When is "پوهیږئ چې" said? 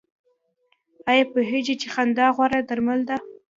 1.33-1.87